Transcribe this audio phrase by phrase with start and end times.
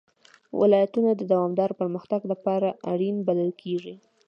[0.59, 3.95] ولایتونه د دوامداره پرمختګ لپاره اړین بلل کېږي.